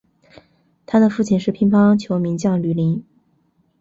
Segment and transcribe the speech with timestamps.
[0.87, 3.05] 他的父亲是乒乓球名将吕林。